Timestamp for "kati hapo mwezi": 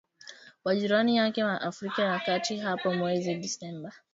2.19-3.35